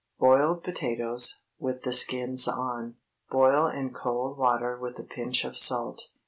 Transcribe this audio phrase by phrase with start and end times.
[0.19, 2.95] BOILED POTATOES (with the skins on.)
[3.29, 6.09] Boil in cold water with a pinch of salt.